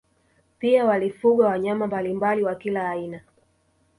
[0.59, 3.21] Pia walifugwa wanyama mbalimbali na wa kila aina